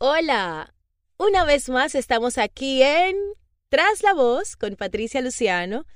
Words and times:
Hola, 0.00 0.76
una 1.16 1.44
vez 1.44 1.68
más 1.68 1.96
estamos 1.96 2.38
aquí 2.38 2.84
en 2.84 3.16
Tras 3.68 4.04
la 4.04 4.14
Voz 4.14 4.54
con 4.54 4.76
Patricia 4.76 5.20
Luciano. 5.20 5.86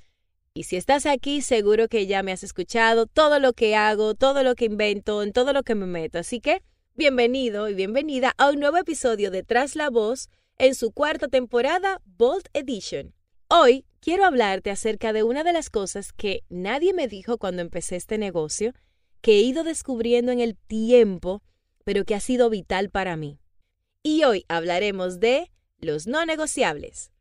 Y 0.54 0.64
si 0.64 0.74
estás 0.74 1.06
aquí, 1.06 1.40
seguro 1.40 1.86
que 1.86 2.08
ya 2.08 2.24
me 2.24 2.32
has 2.32 2.42
escuchado 2.42 3.06
todo 3.06 3.38
lo 3.38 3.52
que 3.52 3.76
hago, 3.76 4.16
todo 4.16 4.42
lo 4.42 4.56
que 4.56 4.64
invento, 4.64 5.22
en 5.22 5.32
todo 5.32 5.52
lo 5.52 5.62
que 5.62 5.76
me 5.76 5.86
meto. 5.86 6.18
Así 6.18 6.40
que, 6.40 6.62
bienvenido 6.96 7.68
y 7.68 7.74
bienvenida 7.74 8.34
a 8.38 8.50
un 8.50 8.58
nuevo 8.58 8.76
episodio 8.76 9.30
de 9.30 9.44
Tras 9.44 9.76
la 9.76 9.88
Voz 9.88 10.30
en 10.58 10.74
su 10.74 10.90
cuarta 10.90 11.28
temporada, 11.28 12.00
Bold 12.04 12.48
Edition. 12.54 13.14
Hoy 13.46 13.86
quiero 14.00 14.24
hablarte 14.24 14.72
acerca 14.72 15.12
de 15.12 15.22
una 15.22 15.44
de 15.44 15.52
las 15.52 15.70
cosas 15.70 16.12
que 16.12 16.42
nadie 16.48 16.92
me 16.92 17.06
dijo 17.06 17.38
cuando 17.38 17.62
empecé 17.62 17.94
este 17.94 18.18
negocio, 18.18 18.72
que 19.20 19.34
he 19.34 19.42
ido 19.42 19.62
descubriendo 19.62 20.32
en 20.32 20.40
el 20.40 20.56
tiempo, 20.56 21.40
pero 21.84 22.04
que 22.04 22.16
ha 22.16 22.20
sido 22.20 22.50
vital 22.50 22.90
para 22.90 23.16
mí 23.16 23.38
y 24.02 24.24
hoy 24.24 24.44
hablaremos 24.48 25.20
de 25.20 25.50
los 25.78 26.06
no 26.06 26.26
negociables. 26.26 27.11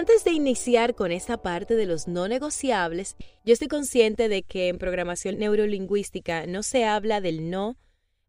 Antes 0.00 0.24
de 0.24 0.30
iniciar 0.30 0.94
con 0.94 1.12
esta 1.12 1.42
parte 1.42 1.76
de 1.76 1.84
los 1.84 2.08
no 2.08 2.26
negociables, 2.26 3.16
yo 3.44 3.52
estoy 3.52 3.68
consciente 3.68 4.30
de 4.30 4.42
que 4.42 4.68
en 4.68 4.78
programación 4.78 5.38
neurolingüística 5.38 6.46
no 6.46 6.62
se 6.62 6.86
habla 6.86 7.20
del 7.20 7.50
no 7.50 7.76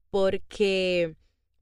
porque 0.09 1.15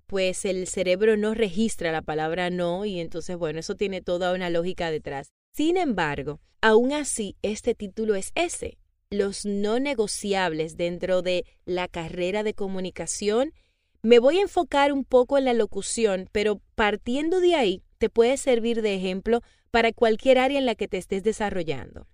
pues 0.07 0.45
el 0.45 0.65
cerebro 0.65 1.15
no 1.15 1.35
registra 1.35 1.91
la 1.91 2.01
palabra 2.01 2.49
no 2.49 2.85
y 2.85 2.99
entonces 2.99 3.37
bueno, 3.37 3.59
eso 3.59 3.75
tiene 3.75 4.01
toda 4.01 4.33
una 4.33 4.49
lógica 4.49 4.89
detrás. 4.89 5.31
Sin 5.51 5.77
embargo, 5.77 6.39
aún 6.59 6.91
así 6.91 7.35
este 7.43 7.75
título 7.75 8.15
es 8.15 8.31
ese, 8.33 8.79
los 9.11 9.45
no 9.45 9.79
negociables 9.79 10.75
dentro 10.75 11.21
de 11.21 11.45
la 11.65 11.87
carrera 11.87 12.41
de 12.41 12.55
comunicación. 12.55 13.53
Me 14.01 14.17
voy 14.17 14.39
a 14.39 14.41
enfocar 14.41 14.91
un 14.91 15.05
poco 15.05 15.37
en 15.37 15.45
la 15.45 15.53
locución, 15.53 16.29
pero 16.31 16.59
partiendo 16.73 17.39
de 17.41 17.53
ahí 17.53 17.83
te 17.99 18.09
puede 18.09 18.37
servir 18.37 18.81
de 18.81 18.95
ejemplo 18.95 19.43
para 19.71 19.93
cualquier 19.93 20.37
área 20.37 20.59
en 20.59 20.65
la 20.65 20.75
que 20.75 20.87
te 20.87 20.97
estés 20.97 21.23
desarrollando. 21.23 22.07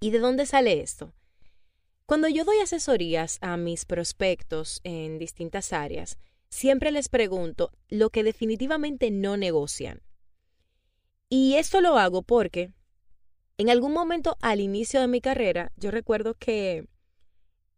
¿Y 0.00 0.10
de 0.10 0.18
dónde 0.18 0.46
sale 0.46 0.80
esto? 0.80 1.14
Cuando 2.06 2.28
yo 2.28 2.44
doy 2.44 2.58
asesorías 2.58 3.38
a 3.40 3.56
mis 3.56 3.86
prospectos 3.86 4.80
en 4.84 5.18
distintas 5.18 5.72
áreas, 5.72 6.18
siempre 6.50 6.92
les 6.92 7.08
pregunto 7.08 7.72
lo 7.88 8.10
que 8.10 8.22
definitivamente 8.22 9.10
no 9.10 9.36
negocian. 9.36 10.02
Y 11.30 11.54
esto 11.54 11.80
lo 11.80 11.98
hago 11.98 12.22
porque 12.22 12.70
en 13.56 13.70
algún 13.70 13.92
momento 13.92 14.36
al 14.40 14.60
inicio 14.60 15.00
de 15.00 15.08
mi 15.08 15.20
carrera, 15.20 15.72
yo 15.76 15.90
recuerdo 15.90 16.34
que 16.34 16.86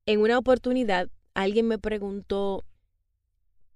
en 0.07 0.21
una 0.21 0.39
oportunidad 0.39 1.11
alguien 1.35 1.69
me 1.69 1.79
preguntó, 1.79 2.65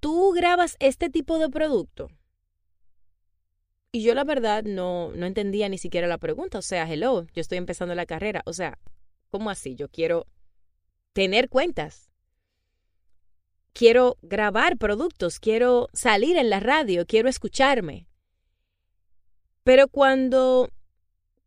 ¿tú 0.01 0.33
grabas 0.33 0.77
este 0.81 1.11
tipo 1.11 1.39
de 1.39 1.49
producto? 1.49 2.09
Y 3.93 4.03
yo 4.03 4.15
la 4.15 4.25
verdad 4.25 4.63
no, 4.63 5.11
no 5.13 5.27
entendía 5.27 5.69
ni 5.69 5.79
siquiera 5.79 6.07
la 6.07 6.19
pregunta. 6.19 6.59
O 6.59 6.63
sea, 6.63 6.91
hello, 6.91 7.27
yo 7.35 7.41
estoy 7.41 7.59
empezando 7.59 7.95
la 7.95 8.07
carrera. 8.07 8.43
O 8.47 8.53
sea, 8.53 8.79
¿cómo 9.31 9.51
así? 9.51 9.75
Yo 9.75 9.89
quiero 9.89 10.27
tener 11.13 11.49
cuentas. 11.49 12.11
Quiero 13.73 14.19
grabar 14.23 14.77
productos, 14.79 15.39
quiero 15.39 15.89
salir 15.93 16.37
en 16.37 16.51
la 16.51 16.61
radio, 16.61 17.07
quiero 17.07 17.29
escucharme. 17.29 18.07
Pero 19.63 19.89
cuando 19.89 20.69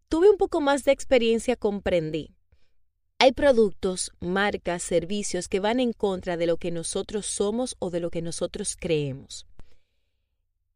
tuve 0.08 0.30
un 0.30 0.38
poco 0.38 0.62
más 0.62 0.84
de 0.86 0.92
experiencia 0.92 1.56
comprendí. 1.56 2.36
Hay 3.20 3.32
productos, 3.32 4.12
marcas, 4.20 4.84
servicios 4.84 5.48
que 5.48 5.60
van 5.60 5.80
en 5.80 5.94
contra 5.94 6.38
de 6.38 6.46
lo 6.46 6.58
que 6.58 6.72
nosotros 6.72 7.26
somos 7.26 7.76
o 7.80 7.90
de 7.90 8.00
lo 8.00 8.10
que 8.10 8.22
nosotros 8.22 8.78
creemos. 8.80 9.48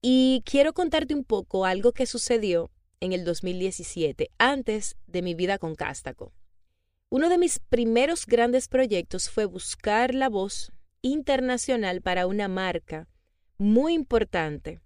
Y 0.10 0.42
quiero 0.46 0.72
contarte 0.72 1.14
un 1.14 1.26
poco 1.26 1.66
algo 1.66 1.92
que 1.92 2.06
sucedió 2.06 2.72
en 3.02 3.12
el 3.12 3.26
2017, 3.26 4.32
antes 4.38 4.96
de 5.06 5.22
mi 5.22 5.36
vida 5.36 5.58
con 5.58 5.76
Cástaco. 5.76 6.32
Uno 7.10 7.28
de 7.28 7.38
mis 7.38 7.60
primeros 7.60 8.26
grandes 8.26 8.70
proyectos 8.70 9.30
fue 9.30 9.44
buscar 9.44 10.16
la 10.16 10.30
voz 10.30 10.72
internacional 11.02 12.02
para 12.02 12.26
una 12.26 12.48
marca 12.48 13.10
muy 13.58 13.96
importante. 13.96 14.80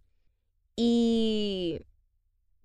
Y 0.76 1.82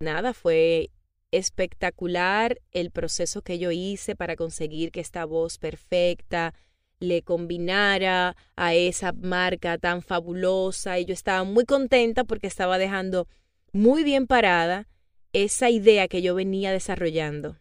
nada, 0.00 0.32
fue 0.32 0.88
espectacular 1.32 2.62
el 2.72 2.90
proceso 2.90 3.42
que 3.42 3.58
yo 3.58 3.70
hice 3.70 4.16
para 4.16 4.34
conseguir 4.34 4.92
que 4.92 5.00
esta 5.00 5.26
voz 5.26 5.58
perfecta, 5.58 6.54
le 7.00 7.22
combinara 7.22 8.36
a 8.56 8.74
esa 8.74 9.12
marca 9.12 9.78
tan 9.78 10.02
fabulosa 10.02 10.98
y 10.98 11.04
yo 11.04 11.14
estaba 11.14 11.44
muy 11.44 11.64
contenta 11.64 12.24
porque 12.24 12.46
estaba 12.46 12.78
dejando 12.78 13.28
muy 13.72 14.04
bien 14.04 14.26
parada 14.26 14.88
esa 15.32 15.68
idea 15.68 16.08
que 16.08 16.22
yo 16.22 16.34
venía 16.34 16.72
desarrollando. 16.72 17.58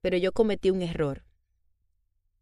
Pero 0.00 0.16
yo 0.16 0.32
cometí 0.32 0.70
un 0.70 0.82
error. 0.82 1.24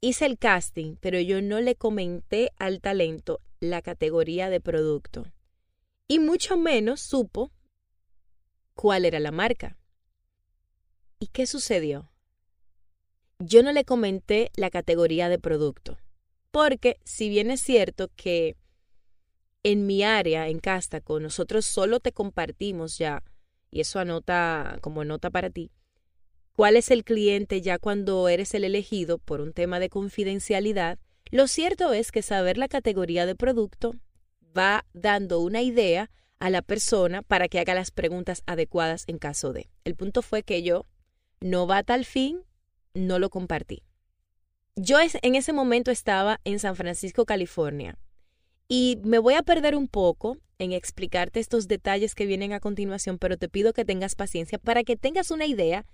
Hice 0.00 0.24
el 0.24 0.38
casting, 0.38 0.96
pero 1.00 1.20
yo 1.20 1.42
no 1.42 1.60
le 1.60 1.76
comenté 1.76 2.52
al 2.56 2.80
talento 2.80 3.40
la 3.60 3.82
categoría 3.82 4.48
de 4.48 4.60
producto. 4.60 5.26
Y 6.08 6.18
mucho 6.18 6.56
menos 6.56 7.00
supo 7.00 7.52
cuál 8.74 9.04
era 9.04 9.20
la 9.20 9.30
marca. 9.30 9.76
¿Y 11.18 11.26
qué 11.26 11.46
sucedió? 11.46 12.10
Yo 13.38 13.62
no 13.62 13.72
le 13.72 13.84
comenté 13.84 14.50
la 14.54 14.70
categoría 14.70 15.28
de 15.28 15.38
producto. 15.38 15.98
Porque 16.50 16.98
si 17.04 17.28
bien 17.28 17.50
es 17.50 17.60
cierto 17.60 18.08
que 18.16 18.56
en 19.62 19.86
mi 19.86 20.02
área, 20.02 20.48
en 20.48 20.58
Cástaco, 20.58 21.20
nosotros 21.20 21.64
solo 21.64 22.00
te 22.00 22.12
compartimos 22.12 22.98
ya, 22.98 23.22
y 23.70 23.80
eso 23.80 23.98
anota 23.98 24.78
como 24.80 25.04
nota 25.04 25.30
para 25.30 25.50
ti, 25.50 25.70
cuál 26.54 26.76
es 26.76 26.90
el 26.90 27.04
cliente 27.04 27.60
ya 27.60 27.78
cuando 27.78 28.28
eres 28.28 28.54
el 28.54 28.64
elegido 28.64 29.18
por 29.18 29.40
un 29.40 29.52
tema 29.52 29.78
de 29.78 29.90
confidencialidad, 29.90 30.98
lo 31.30 31.46
cierto 31.46 31.92
es 31.92 32.10
que 32.10 32.22
saber 32.22 32.58
la 32.58 32.68
categoría 32.68 33.26
de 33.26 33.36
producto 33.36 33.94
va 34.56 34.84
dando 34.92 35.40
una 35.40 35.62
idea 35.62 36.10
a 36.40 36.50
la 36.50 36.62
persona 36.62 37.22
para 37.22 37.48
que 37.48 37.60
haga 37.60 37.74
las 37.74 37.90
preguntas 37.90 38.42
adecuadas 38.46 39.04
en 39.06 39.18
caso 39.18 39.52
de. 39.52 39.70
El 39.84 39.94
punto 39.94 40.22
fue 40.22 40.42
que 40.42 40.62
yo, 40.62 40.86
no 41.40 41.66
va 41.66 41.78
a 41.78 41.82
tal 41.84 42.04
fin, 42.04 42.42
no 42.94 43.18
lo 43.18 43.30
compartí. 43.30 43.84
Yo 44.76 44.98
en 45.00 45.34
ese 45.34 45.52
momento 45.52 45.90
estaba 45.90 46.40
en 46.44 46.58
San 46.58 46.76
Francisco, 46.76 47.26
California, 47.26 47.98
y 48.68 48.98
me 49.02 49.18
voy 49.18 49.34
a 49.34 49.42
perder 49.42 49.74
un 49.74 49.88
poco 49.88 50.38
en 50.58 50.72
explicarte 50.72 51.40
estos 51.40 51.66
detalles 51.66 52.14
que 52.14 52.26
vienen 52.26 52.52
a 52.52 52.60
continuación, 52.60 53.18
pero 53.18 53.36
te 53.36 53.48
pido 53.48 53.72
que 53.72 53.84
tengas 53.84 54.14
paciencia 54.14 54.58
para 54.58 54.84
que 54.84 54.96
tengas 54.96 55.30
una 55.30 55.46
idea 55.46 55.86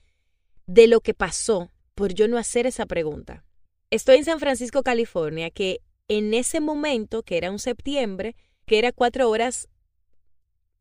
de 0.66 0.88
lo 0.88 1.00
que 1.00 1.15
pasó 1.15 1.70
por 1.94 2.12
yo 2.12 2.28
no 2.28 2.36
hacer 2.36 2.66
esa 2.66 2.84
pregunta. 2.84 3.44
Estoy 3.91 4.16
en 4.16 4.25
San 4.25 4.41
Francisco, 4.41 4.82
California, 4.82 5.50
que 5.50 5.81
en 6.09 6.34
ese 6.34 6.60
momento, 6.60 7.22
que 7.22 7.38
era 7.38 7.50
un 7.50 7.59
septiembre, 7.59 8.36
que 8.66 8.78
era 8.78 8.92
cuatro 8.92 9.31
horas 9.31 9.69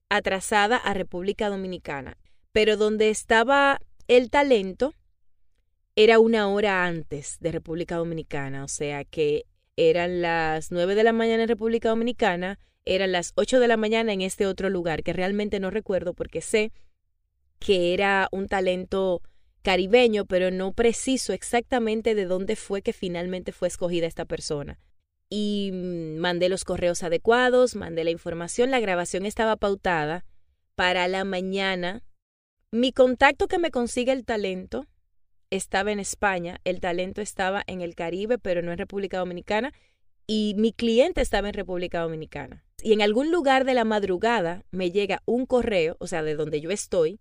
atrasada 0.10 0.78
a 0.78 0.94
República 0.94 1.50
Dominicana, 1.50 2.18
pero 2.52 2.78
donde 2.78 3.10
estaba 3.10 3.80
el 4.08 4.30
talento 4.30 4.94
era 5.96 6.20
una 6.20 6.50
hora 6.50 6.86
antes 6.86 7.38
de 7.40 7.52
República 7.52 7.96
Dominicana, 7.96 8.64
o 8.64 8.68
sea 8.68 9.06
que 9.06 9.46
eran 9.78 10.22
las 10.22 10.72
nueve 10.72 10.96
de 10.96 11.04
la 11.04 11.14
mañana 11.14 11.44
en 11.44 11.50
República 11.50 11.90
Dominicana, 11.90 12.60
eran 12.86 13.12
las 13.12 13.32
ocho 13.36 13.60
de 13.60 13.68
la 13.68 13.78
mañana 13.78 14.14
en 14.14 14.22
este 14.22 14.46
otro 14.46 14.70
lugar, 14.70 15.04
que 15.04 15.14
realmente 15.14 15.60
no 15.60 15.72
recuerdo 15.72 16.14
porque 16.14 16.42
sé 16.42 16.72
que 17.60 17.94
era 17.94 18.28
un 18.32 18.48
talento 18.48 19.22
caribeño, 19.64 20.26
pero 20.26 20.52
no 20.52 20.74
preciso 20.74 21.34
exactamente 21.34 22.14
de 22.14 22.26
dónde 22.26 22.56
fue 22.56 22.82
que 22.82 22.94
finalmente 22.94 23.52
fue 23.52 23.68
escogida 23.68 24.06
esta 24.06 24.26
persona. 24.26 24.80
Y 25.30 25.72
mm, 25.74 26.18
mandé 26.18 26.50
los 26.50 26.64
correos 26.64 27.02
adecuados, 27.04 27.76
mandé 27.76 28.04
la 28.04 28.12
información, 28.12 28.70
la 28.70 28.80
grabación 28.80 29.26
estaba 29.26 29.56
pautada 29.56 30.26
para 30.76 31.08
la 31.08 31.24
mañana. 31.24 32.04
Mi 32.70 32.92
contacto 32.92 33.48
que 33.48 33.58
me 33.58 33.72
consigue 33.72 34.12
el 34.12 34.26
talento 34.26 34.86
estaba 35.50 35.92
en 35.92 36.00
España, 36.00 36.60
el 36.64 36.80
talento 36.80 37.22
estaba 37.22 37.64
en 37.68 37.82
el 37.82 37.96
Caribe, 37.96 38.38
pero 38.38 38.62
no 38.62 38.72
en 38.72 38.78
República 38.78 39.20
Dominicana, 39.20 39.74
y 40.28 40.56
mi 40.58 40.74
cliente 40.74 41.22
estaba 41.22 41.48
en 41.48 41.54
República 41.54 42.02
Dominicana. 42.02 42.66
Y 42.82 42.94
en 42.94 43.02
algún 43.02 43.32
lugar 43.32 43.66
de 43.66 43.74
la 43.74 43.86
madrugada 43.86 44.64
me 44.72 44.92
llega 44.92 45.22
un 45.26 45.46
correo, 45.46 45.98
o 46.00 46.08
sea, 46.08 46.24
de 46.24 46.36
donde 46.36 46.62
yo 46.62 46.72
estoy, 46.72 47.20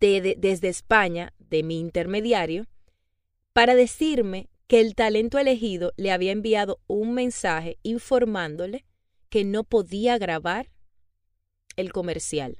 desde 0.00 0.68
España, 0.68 1.32
de 1.38 1.62
mi 1.62 1.78
intermediario, 1.78 2.66
para 3.52 3.74
decirme 3.74 4.48
que 4.66 4.80
el 4.80 4.94
talento 4.94 5.38
elegido 5.38 5.92
le 5.96 6.12
había 6.12 6.32
enviado 6.32 6.80
un 6.86 7.12
mensaje 7.12 7.78
informándole 7.82 8.86
que 9.28 9.44
no 9.44 9.64
podía 9.64 10.16
grabar 10.16 10.70
el 11.76 11.92
comercial. 11.92 12.58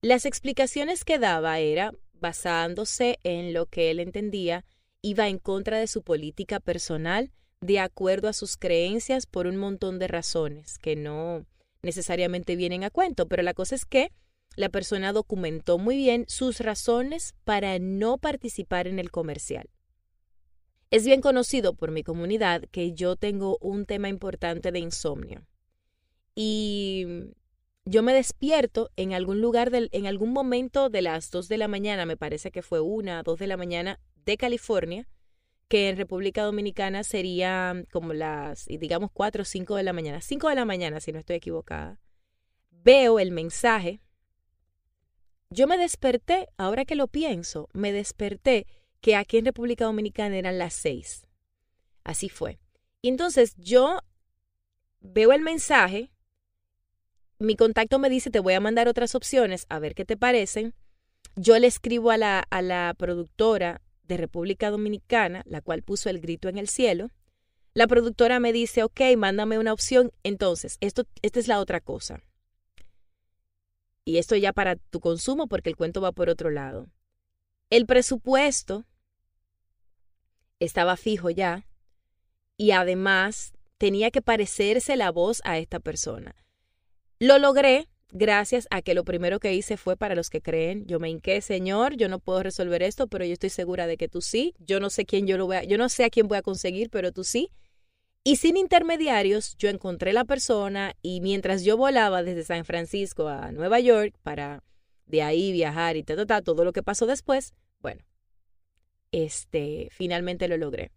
Las 0.00 0.26
explicaciones 0.26 1.04
que 1.04 1.18
daba 1.18 1.58
era 1.58 1.92
basándose 2.22 3.18
en 3.22 3.52
lo 3.52 3.66
que 3.66 3.90
él 3.90 4.00
entendía 4.00 4.64
iba 5.02 5.28
en 5.28 5.38
contra 5.38 5.78
de 5.78 5.88
su 5.88 6.02
política 6.02 6.60
personal 6.60 7.32
de 7.60 7.80
acuerdo 7.80 8.28
a 8.28 8.32
sus 8.32 8.56
creencias 8.56 9.26
por 9.26 9.46
un 9.46 9.56
montón 9.56 9.98
de 9.98 10.08
razones 10.08 10.78
que 10.78 10.96
no 10.96 11.44
necesariamente 11.82 12.56
vienen 12.56 12.84
a 12.84 12.90
cuento, 12.90 13.28
pero 13.28 13.42
la 13.42 13.52
cosa 13.52 13.74
es 13.74 13.84
que 13.84 14.12
la 14.56 14.68
persona 14.68 15.12
documentó 15.12 15.78
muy 15.78 15.96
bien 15.96 16.24
sus 16.28 16.60
razones 16.60 17.34
para 17.44 17.78
no 17.78 18.18
participar 18.18 18.86
en 18.86 18.98
el 18.98 19.10
comercial. 19.10 19.68
Es 20.90 21.04
bien 21.04 21.20
conocido 21.20 21.74
por 21.74 21.90
mi 21.90 22.02
comunidad 22.02 22.64
que 22.70 22.92
yo 22.92 23.16
tengo 23.16 23.58
un 23.60 23.86
tema 23.86 24.08
importante 24.08 24.70
de 24.72 24.78
insomnio. 24.78 25.46
Y 26.34 27.06
yo 27.84 28.02
me 28.02 28.14
despierto 28.14 28.90
en 28.96 29.12
algún 29.12 29.40
lugar, 29.40 29.70
en 29.72 30.06
algún 30.06 30.32
momento 30.32 30.88
de 30.88 31.02
las 31.02 31.30
2 31.30 31.48
de 31.48 31.58
la 31.58 31.68
mañana, 31.68 32.06
me 32.06 32.16
parece 32.16 32.50
que 32.50 32.62
fue 32.62 32.80
una, 32.80 33.22
2 33.22 33.38
de 33.38 33.46
la 33.46 33.56
mañana 33.56 34.00
de 34.24 34.36
California, 34.36 35.08
que 35.68 35.88
en 35.88 35.96
República 35.96 36.44
Dominicana 36.44 37.02
sería 37.02 37.74
como 37.90 38.12
las, 38.12 38.66
digamos, 38.66 39.10
4 39.12 39.42
o 39.42 39.44
5 39.44 39.76
de 39.76 39.82
la 39.82 39.92
mañana, 39.92 40.20
5 40.20 40.48
de 40.48 40.54
la 40.54 40.64
mañana 40.64 41.00
si 41.00 41.12
no 41.12 41.18
estoy 41.18 41.36
equivocada. 41.36 41.98
Veo 42.70 43.18
el 43.18 43.30
mensaje. 43.30 44.00
Yo 45.50 45.66
me 45.66 45.76
desperté, 45.78 46.48
ahora 46.56 46.84
que 46.84 46.94
lo 46.94 47.08
pienso, 47.08 47.68
me 47.72 47.92
desperté 47.92 48.66
que 49.00 49.16
aquí 49.16 49.38
en 49.38 49.46
República 49.46 49.86
Dominicana 49.86 50.36
eran 50.36 50.58
las 50.58 50.74
6. 50.74 51.26
Así 52.04 52.28
fue. 52.28 52.58
Entonces 53.02 53.54
yo 53.56 53.98
veo 55.00 55.32
el 55.32 55.40
mensaje, 55.40 56.12
mi 57.42 57.56
contacto 57.56 57.98
me 57.98 58.08
dice, 58.08 58.30
te 58.30 58.40
voy 58.40 58.54
a 58.54 58.60
mandar 58.60 58.88
otras 58.88 59.14
opciones, 59.14 59.66
a 59.68 59.78
ver 59.78 59.94
qué 59.94 60.04
te 60.04 60.16
parecen. 60.16 60.74
Yo 61.36 61.58
le 61.58 61.66
escribo 61.66 62.10
a 62.10 62.16
la, 62.16 62.40
a 62.50 62.62
la 62.62 62.94
productora 62.96 63.80
de 64.04 64.16
República 64.16 64.70
Dominicana, 64.70 65.42
la 65.46 65.60
cual 65.60 65.82
puso 65.82 66.10
el 66.10 66.20
grito 66.20 66.48
en 66.48 66.58
el 66.58 66.68
cielo. 66.68 67.10
La 67.74 67.86
productora 67.86 68.40
me 68.40 68.52
dice, 68.52 68.82
ok, 68.82 69.00
mándame 69.16 69.58
una 69.58 69.72
opción. 69.72 70.12
Entonces, 70.22 70.76
esto, 70.80 71.04
esta 71.22 71.40
es 71.40 71.48
la 71.48 71.58
otra 71.58 71.80
cosa. 71.80 72.22
Y 74.04 74.18
esto 74.18 74.36
ya 74.36 74.52
para 74.52 74.76
tu 74.76 75.00
consumo 75.00 75.46
porque 75.46 75.70
el 75.70 75.76
cuento 75.76 76.00
va 76.00 76.12
por 76.12 76.28
otro 76.28 76.50
lado. 76.50 76.88
El 77.70 77.86
presupuesto 77.86 78.84
estaba 80.58 80.96
fijo 80.96 81.30
ya 81.30 81.66
y 82.56 82.72
además 82.72 83.52
tenía 83.78 84.10
que 84.10 84.22
parecerse 84.22 84.96
la 84.96 85.10
voz 85.10 85.40
a 85.44 85.58
esta 85.58 85.80
persona. 85.80 86.34
Lo 87.22 87.38
logré 87.38 87.86
gracias 88.10 88.66
a 88.72 88.82
que 88.82 88.94
lo 88.94 89.04
primero 89.04 89.38
que 89.38 89.54
hice 89.54 89.76
fue 89.76 89.96
para 89.96 90.16
los 90.16 90.28
que 90.28 90.42
creen. 90.42 90.84
Yo 90.86 90.98
me 90.98 91.08
hinqué, 91.08 91.40
Señor, 91.40 91.94
yo 91.94 92.08
no 92.08 92.18
puedo 92.18 92.42
resolver 92.42 92.82
esto, 92.82 93.06
pero 93.06 93.24
yo 93.24 93.32
estoy 93.32 93.48
segura 93.48 93.86
de 93.86 93.96
que 93.96 94.08
tú 94.08 94.20
sí. 94.20 94.56
Yo 94.58 94.80
no 94.80 94.90
sé 94.90 95.06
quién 95.06 95.28
yo 95.28 95.38
lo 95.38 95.46
voy 95.46 95.58
a, 95.58 95.62
yo 95.62 95.78
no 95.78 95.88
sé 95.88 96.02
a 96.02 96.10
quién 96.10 96.26
voy 96.26 96.38
a 96.38 96.42
conseguir, 96.42 96.90
pero 96.90 97.12
tú 97.12 97.22
sí. 97.22 97.52
Y 98.24 98.36
sin 98.36 98.56
intermediarios, 98.56 99.56
yo 99.56 99.68
encontré 99.68 100.12
la 100.12 100.24
persona 100.24 100.96
y 101.00 101.20
mientras 101.20 101.62
yo 101.62 101.76
volaba 101.76 102.24
desde 102.24 102.42
San 102.42 102.64
Francisco 102.64 103.28
a 103.28 103.52
Nueva 103.52 103.78
York 103.78 104.16
para 104.24 104.64
de 105.06 105.22
ahí 105.22 105.52
viajar 105.52 105.96
y 105.96 106.02
ta, 106.02 106.42
todo 106.42 106.64
lo 106.64 106.72
que 106.72 106.82
pasó 106.82 107.06
después, 107.06 107.54
bueno, 107.78 108.02
este, 109.12 109.90
finalmente 109.92 110.48
lo 110.48 110.56
logré. 110.56 110.90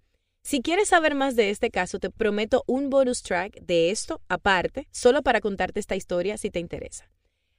Si 0.46 0.62
quieres 0.62 0.90
saber 0.90 1.16
más 1.16 1.36
de 1.36 1.50
este 1.50 1.72
caso, 1.72 1.98
te 1.98 2.12
prometo 2.12 2.64
un 2.68 2.92
bonus 2.92 3.24
track 3.24 3.62
de 3.62 3.90
esto 3.90 4.22
aparte, 4.28 4.88
solo 4.92 5.24
para 5.24 5.42
contarte 5.42 5.80
esta 5.80 5.96
historia 5.96 6.38
si 6.38 6.52
te 6.52 6.60
interesa. 6.60 7.10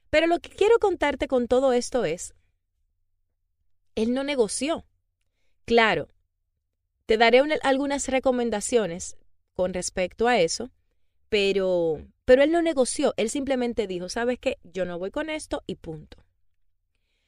Pero 0.09 0.25
lo 0.25 0.39
que 0.39 0.51
quiero 0.51 0.79
contarte 0.79 1.27
con 1.27 1.49
todo 1.49 1.73
esto 1.73 2.05
es, 2.05 2.33
él 3.95 4.13
no 4.13 4.23
negoció. 4.23 4.85
Claro, 5.65 6.07
te 7.05 7.17
daré 7.17 7.41
algunas 7.63 8.07
recomendaciones 8.07 9.17
con 9.53 9.73
respecto 9.73 10.29
a 10.29 10.39
eso, 10.39 10.71
pero, 11.27 12.01
pero 12.23 12.41
él 12.41 12.53
no 12.53 12.61
negoció, 12.61 13.13
él 13.17 13.29
simplemente 13.29 13.87
dijo, 13.87 14.07
sabes 14.07 14.39
qué, 14.39 14.59
yo 14.63 14.85
no 14.85 14.97
voy 14.97 15.11
con 15.11 15.29
esto 15.29 15.61
y 15.67 15.75
punto. 15.75 16.23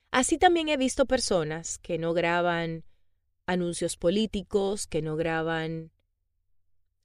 Así 0.10 0.38
también 0.38 0.70
he 0.70 0.78
visto 0.78 1.06
personas 1.06 1.80
que 1.80 1.98
no 1.98 2.14
graban 2.14 2.86
anuncios 3.50 3.98
políticos, 3.98 4.86
que 4.86 5.01
no 5.01 5.16
graban 5.16 5.92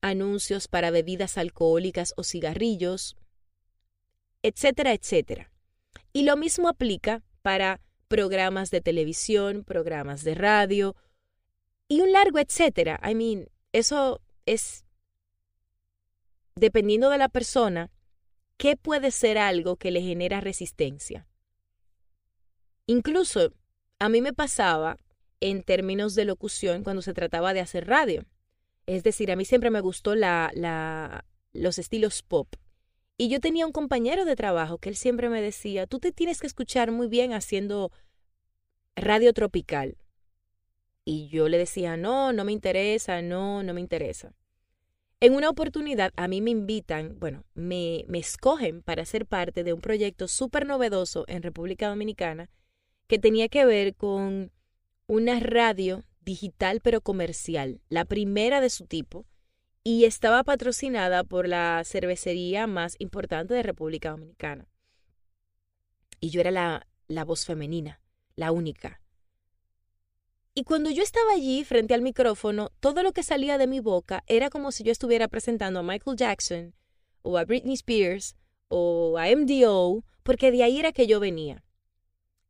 anuncios 0.03 0.69
para 0.69 0.91
bebidas 0.91 1.39
alcohólicas 1.39 2.13
o 2.19 2.23
cigarrillos, 2.23 3.17
etcétera, 4.43 4.93
etcétera. 4.93 5.51
Y 6.13 6.25
lo 6.25 6.37
mismo 6.37 6.69
aplica 6.69 7.23
para 7.41 7.81
programas 8.09 8.71
de 8.71 8.83
televisión, 8.83 9.65
programas 9.65 10.23
de 10.23 10.35
radio 10.35 10.95
y 11.89 12.03
un 12.03 12.13
largo 12.13 12.39
etcétera. 12.39 13.01
I 13.03 13.15
mean, 13.15 13.49
eso 13.73 14.21
es 14.45 14.85
dependiendo 16.57 17.09
de 17.09 17.19
la 17.19 17.31
persona, 17.31 17.91
¿qué 18.59 18.77
puede 18.77 19.11
ser 19.11 19.39
algo 19.39 19.77
que 19.77 19.91
le 19.91 20.03
genera 20.03 20.41
resistencia? 20.43 21.27
Incluso 22.87 23.55
a 23.99 24.11
mí 24.11 24.21
me 24.21 24.35
pasaba 24.35 24.99
en 25.45 25.63
términos 25.63 26.15
de 26.15 26.25
locución 26.25 26.83
cuando 26.85 27.03
se 27.03 27.13
trataba 27.13 27.53
de 27.53 27.61
hacer 27.61 27.87
radio. 27.87 28.25
Es 28.87 29.03
decir, 29.03 29.31
a 29.31 29.37
mí 29.37 29.45
siempre 29.45 29.69
me 29.69 29.83
gustó 29.83 30.15
la, 30.15 30.51
la, 30.55 31.27
los 31.53 31.79
estilos 31.79 32.23
pop. 32.23 32.49
Y 33.19 33.29
yo 33.29 33.41
tenía 33.41 33.67
un 33.67 33.73
compañero 33.73 34.25
de 34.25 34.37
trabajo 34.37 34.79
que 34.79 34.89
él 34.89 34.97
siempre 34.97 35.29
me 35.29 35.43
decía, 35.43 35.87
tú 35.87 35.99
te 35.99 36.13
tienes 36.13 36.41
que 36.41 36.47
escuchar 36.47 36.93
muy 36.93 37.09
bien 37.09 37.35
haciendo 37.35 37.93
radio 38.97 39.35
tropical. 39.35 39.99
Y 41.05 41.29
yo 41.29 41.51
le 41.51 41.59
decía, 41.59 41.99
no, 41.99 42.33
no 42.33 42.45
me 42.45 42.53
interesa, 42.53 43.21
no, 43.21 43.63
no 43.63 43.75
me 43.75 43.83
interesa. 43.83 44.33
En 45.21 45.35
una 45.35 45.51
oportunidad 45.51 46.11
a 46.17 46.27
mí 46.27 46.41
me 46.41 46.53
invitan, 46.53 47.19
bueno, 47.21 47.45
me, 47.53 48.07
me 48.09 48.19
escogen 48.19 48.81
para 48.83 49.05
ser 49.05 49.27
parte 49.27 49.63
de 49.63 49.75
un 49.75 49.83
proyecto 49.83 50.27
súper 50.27 50.65
novedoso 50.65 51.27
en 51.29 51.43
República 51.43 51.89
Dominicana 51.89 52.49
que 53.07 53.19
tenía 53.19 53.51
que 53.51 53.67
ver 53.67 53.95
con 53.95 54.54
una 55.07 55.39
radio 55.41 56.05
digital 56.23 56.81
pero 56.83 57.01
comercial, 57.01 57.81
la 57.89 58.05
primera 58.05 58.61
de 58.61 58.71
su 58.71 58.87
tipo, 58.87 59.27
y 59.83 60.05
estaba 60.05 60.43
patrocinada 60.45 61.25
por 61.25 61.47
la 61.47 61.83
cervecería 61.85 62.67
más 62.67 62.97
importante 62.99 63.53
de 63.53 63.63
República 63.63 64.11
Dominicana. 64.11 64.67
Y 66.21 66.31
yo 66.31 66.41
era 66.41 66.51
la, 66.51 66.87
la 67.07 67.25
voz 67.25 67.45
femenina, 67.45 68.01
la 68.35 68.51
única. 68.51 69.03
Y 70.55 70.65
cuando 70.65 70.89
yo 70.91 71.03
estaba 71.03 71.33
allí 71.33 71.65
frente 71.65 71.93
al 71.93 72.01
micrófono, 72.01 72.71
todo 72.81 73.03
lo 73.03 73.13
que 73.13 73.23
salía 73.23 73.59
de 73.59 73.67
mi 73.67 73.81
boca 73.81 74.23
era 74.27 74.49
como 74.49 74.73
si 74.73 74.85
yo 74.85 74.93
estuviera 74.93 75.29
presentando 75.29 75.81
a 75.81 75.83
Michael 75.83 76.17
Jackson 76.17 76.75
o 77.23 77.37
a 77.37 77.45
Britney 77.45 77.75
Spears 77.75 78.37
o 78.69 79.19
a 79.19 79.27
MDO, 79.35 80.05
porque 80.23 80.53
de 80.53 80.63
ahí 80.63 80.79
era 80.79 80.93
que 80.93 81.07
yo 81.07 81.21
venía. 81.21 81.64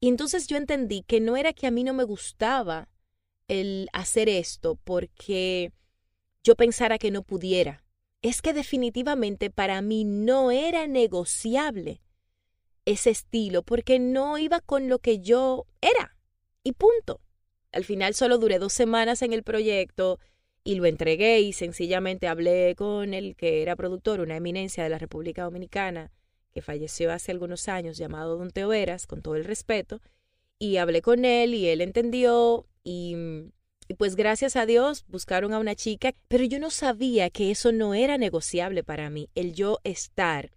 Y 0.04 0.08
entonces 0.08 0.48
yo 0.48 0.58
entendí 0.58 1.00
que 1.00 1.18
no 1.18 1.34
era 1.34 1.54
que 1.54 1.66
a 1.66 1.70
mí 1.70 1.82
no 1.82 1.94
me 1.94 2.04
gustaba 2.04 2.90
el 3.48 3.88
hacer 3.94 4.28
esto 4.28 4.78
porque 4.84 5.72
yo 6.42 6.56
pensara 6.56 6.98
que 6.98 7.10
no 7.10 7.22
pudiera. 7.22 7.82
Es 8.20 8.42
que 8.42 8.52
definitivamente 8.52 9.48
para 9.48 9.80
mí 9.80 10.04
no 10.04 10.50
era 10.50 10.86
negociable 10.86 12.02
ese 12.84 13.08
estilo 13.08 13.62
porque 13.62 13.98
no 13.98 14.36
iba 14.36 14.60
con 14.60 14.90
lo 14.90 14.98
que 14.98 15.20
yo 15.20 15.64
era. 15.80 16.18
Y 16.62 16.72
punto. 16.72 17.22
Al 17.72 17.86
final 17.86 18.12
solo 18.12 18.36
duré 18.36 18.58
dos 18.58 18.74
semanas 18.74 19.22
en 19.22 19.32
el 19.32 19.42
proyecto 19.42 20.20
y 20.64 20.74
lo 20.74 20.84
entregué 20.84 21.40
y 21.40 21.54
sencillamente 21.54 22.28
hablé 22.28 22.74
con 22.76 23.14
el 23.14 23.36
que 23.36 23.62
era 23.62 23.74
productor, 23.74 24.20
una 24.20 24.36
eminencia 24.36 24.84
de 24.84 24.90
la 24.90 24.98
República 24.98 25.44
Dominicana, 25.44 26.12
que 26.54 26.62
falleció 26.62 27.12
hace 27.12 27.32
algunos 27.32 27.68
años, 27.68 27.98
llamado 27.98 28.38
Don 28.38 28.50
Teo 28.50 28.68
Veras, 28.68 29.06
con 29.06 29.20
todo 29.20 29.34
el 29.34 29.44
respeto, 29.44 30.00
y 30.58 30.76
hablé 30.76 31.02
con 31.02 31.24
él 31.24 31.52
y 31.52 31.68
él 31.68 31.80
entendió 31.80 32.66
y, 32.84 33.16
y 33.88 33.94
pues 33.94 34.14
gracias 34.14 34.54
a 34.54 34.64
Dios 34.64 35.04
buscaron 35.08 35.52
a 35.52 35.58
una 35.58 35.74
chica, 35.74 36.14
pero 36.28 36.44
yo 36.44 36.60
no 36.60 36.70
sabía 36.70 37.28
que 37.28 37.50
eso 37.50 37.72
no 37.72 37.92
era 37.92 38.18
negociable 38.18 38.84
para 38.84 39.10
mí, 39.10 39.28
el 39.34 39.52
yo 39.52 39.80
estar 39.82 40.52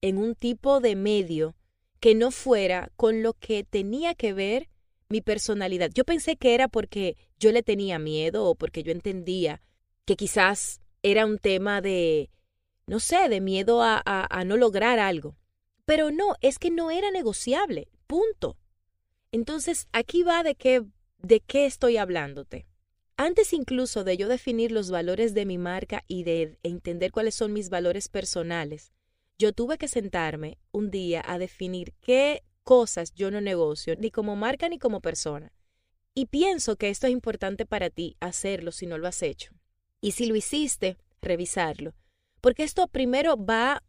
en 0.00 0.16
un 0.16 0.34
tipo 0.34 0.80
de 0.80 0.96
medio 0.96 1.54
que 2.00 2.14
no 2.14 2.30
fuera 2.30 2.90
con 2.96 3.22
lo 3.22 3.34
que 3.34 3.62
tenía 3.62 4.14
que 4.14 4.32
ver 4.32 4.68
mi 5.08 5.20
personalidad. 5.20 5.90
Yo 5.92 6.04
pensé 6.04 6.36
que 6.36 6.54
era 6.54 6.68
porque 6.68 7.16
yo 7.38 7.52
le 7.52 7.62
tenía 7.62 7.98
miedo 7.98 8.44
o 8.44 8.54
porque 8.54 8.82
yo 8.82 8.92
entendía 8.92 9.62
que 10.04 10.16
quizás 10.16 10.80
era 11.02 11.26
un 11.26 11.38
tema 11.38 11.80
de 11.80 12.30
no 12.86 13.00
sé, 13.00 13.28
de 13.28 13.40
miedo 13.40 13.82
a, 13.82 14.02
a, 14.04 14.44
no 14.44 14.56
lograr 14.56 14.98
algo. 14.98 15.36
Pero 15.84 16.10
no, 16.10 16.36
es 16.40 16.58
que 16.58 16.70
no 16.70 16.90
era 16.90 17.10
negociable, 17.10 17.88
punto. 18.06 18.56
Entonces, 19.32 19.88
aquí 19.92 20.22
va 20.22 20.42
de 20.42 20.54
qué, 20.54 20.84
de 21.18 21.40
qué 21.40 21.66
estoy 21.66 21.96
hablándote. 21.96 22.66
antes 23.18 23.52
incluso 23.52 24.04
de 24.04 24.16
yo 24.16 24.28
definir 24.28 24.72
los 24.72 24.90
valores 24.90 25.32
de 25.32 25.46
mi 25.46 25.58
marca 25.58 26.04
y 26.06 26.24
de 26.24 26.58
entender 26.62 27.12
cuáles 27.12 27.34
son 27.34 27.52
mis 27.52 27.70
valores 27.70 28.08
personales, 28.08 28.92
yo 29.38 29.52
tuve 29.52 29.78
que 29.78 29.88
sentarme 29.88 30.58
un 30.70 30.90
día 30.90 31.22
a 31.26 31.38
definir 31.38 31.94
qué 32.00 32.42
cosas 32.62 33.14
yo 33.14 33.30
no 33.30 33.40
negocio, 33.40 33.96
ni 33.96 34.10
como 34.10 34.36
marca 34.36 34.68
ni 34.68 34.78
como 34.78 35.00
persona. 35.00 35.52
Y 36.14 36.26
pienso 36.26 36.76
que 36.76 36.88
esto 36.88 37.06
es 37.06 37.12
importante 37.12 37.66
para 37.66 37.90
ti, 37.90 38.16
hacerlo 38.20 38.72
si 38.72 38.86
no 38.86 38.98
lo 38.98 39.06
has 39.06 39.22
hecho. 39.22 39.52
Y 40.00 40.12
si 40.12 40.26
lo 40.26 40.36
hiciste, 40.36 40.96
revisarlo. 41.20 41.94
Porque 42.46 42.62
esto 42.62 42.86
primero 42.86 43.36
va 43.36 43.82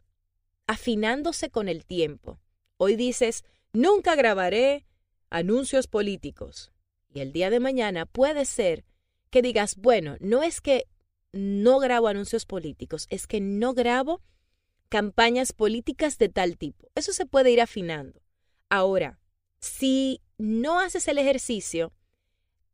afinándose 0.65 1.51
con 1.51 1.69
el 1.69 1.85
tiempo. 1.85 2.39
Hoy 2.77 2.95
dices, 2.95 3.43
nunca 3.71 4.15
grabaré 4.15 4.87
anuncios 5.29 5.85
políticos. 5.85 6.71
Y 7.13 7.19
el 7.19 7.33
día 7.33 7.51
de 7.51 7.59
mañana 7.59 8.07
puede 8.07 8.45
ser 8.45 8.83
que 9.29 9.43
digas, 9.43 9.75
bueno, 9.75 10.17
no 10.21 10.41
es 10.41 10.59
que 10.59 10.87
no 11.33 11.77
grabo 11.77 12.07
anuncios 12.07 12.47
políticos, 12.47 13.05
es 13.11 13.27
que 13.27 13.41
no 13.41 13.75
grabo 13.75 14.23
campañas 14.89 15.53
políticas 15.53 16.17
de 16.17 16.29
tal 16.29 16.57
tipo. 16.57 16.89
Eso 16.95 17.13
se 17.13 17.27
puede 17.27 17.51
ir 17.51 17.61
afinando. 17.61 18.23
Ahora, 18.69 19.19
si 19.59 20.19
no 20.39 20.79
haces 20.79 21.07
el 21.07 21.19
ejercicio, 21.19 21.93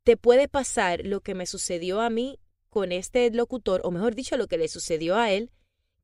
te 0.06 0.16
puede 0.16 0.48
pasar 0.48 1.06
lo 1.06 1.20
que 1.20 1.36
me 1.36 1.46
sucedió 1.46 2.00
a 2.00 2.10
mí 2.10 2.40
con 2.70 2.94
este 2.94 3.30
locutor, 3.32 3.82
o 3.84 3.92
mejor 3.92 4.16
dicho, 4.16 4.38
lo 4.38 4.48
que 4.48 4.58
le 4.58 4.70
sucedió 4.70 5.18
a 5.18 5.30
él, 5.30 5.52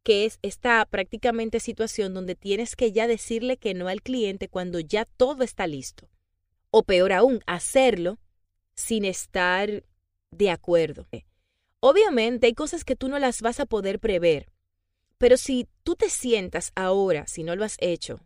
que 0.04 0.26
es 0.26 0.40
esta 0.42 0.86
prácticamente 0.86 1.60
situación 1.60 2.14
donde 2.14 2.36
tienes 2.36 2.76
que 2.76 2.92
ya 2.92 3.08
decirle 3.08 3.58
que 3.58 3.74
no 3.74 3.88
al 3.88 4.02
cliente 4.02 4.48
cuando 4.48 4.80
ya 4.80 5.06
todo 5.06 5.44
está 5.44 5.68
listo. 5.68 6.10
O 6.72 6.84
peor 6.84 7.14
aún, 7.14 7.42
hacerlo 7.48 8.20
sin 8.76 9.06
estar 9.06 9.84
de 10.32 10.50
acuerdo. 10.50 11.08
Obviamente 11.80 12.48
hay 12.48 12.54
cosas 12.54 12.84
que 12.84 12.96
tú 12.96 13.08
no 13.08 13.20
las 13.20 13.42
vas 13.42 13.60
a 13.60 13.66
poder 13.66 14.00
prever, 14.00 14.52
pero 15.18 15.38
si 15.38 15.68
tú 15.84 15.96
te 15.96 16.10
sientas 16.10 16.72
ahora, 16.76 17.28
si 17.28 17.44
no 17.44 17.56
lo 17.56 17.66
has 17.66 17.78
hecho, 17.80 18.22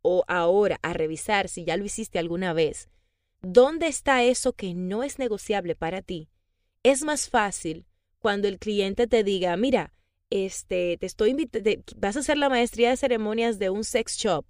o 0.00 0.24
ahora 0.28 0.78
a 0.82 0.92
revisar 0.92 1.48
si 1.48 1.64
ya 1.64 1.76
lo 1.76 1.84
hiciste 1.84 2.18
alguna 2.18 2.52
vez, 2.52 2.88
¿dónde 3.40 3.86
está 3.86 4.22
eso 4.24 4.52
que 4.52 4.74
no 4.74 5.02
es 5.04 5.18
negociable 5.18 5.74
para 5.74 6.02
ti? 6.02 6.28
Es 6.82 7.02
más 7.02 7.28
fácil 7.28 7.86
cuando 8.18 8.48
el 8.48 8.58
cliente 8.58 9.06
te 9.06 9.24
diga, 9.24 9.56
mira, 9.56 9.92
este, 10.32 10.96
te 10.96 11.04
estoy 11.04 11.30
invitando, 11.30 11.70
vas 11.96 12.16
a 12.16 12.20
hacer 12.20 12.38
la 12.38 12.48
maestría 12.48 12.88
de 12.88 12.96
ceremonias 12.96 13.58
de 13.58 13.68
un 13.68 13.84
sex 13.84 14.16
shop. 14.16 14.46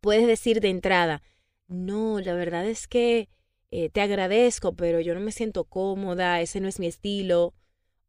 Puedes 0.00 0.26
decir 0.26 0.60
de 0.60 0.70
entrada, 0.70 1.22
no, 1.66 2.18
la 2.18 2.32
verdad 2.32 2.66
es 2.66 2.88
que 2.88 3.28
eh, 3.70 3.90
te 3.90 4.00
agradezco, 4.00 4.74
pero 4.74 5.00
yo 5.00 5.14
no 5.14 5.20
me 5.20 5.30
siento 5.30 5.64
cómoda, 5.64 6.40
ese 6.40 6.60
no 6.60 6.68
es 6.68 6.80
mi 6.80 6.86
estilo. 6.86 7.52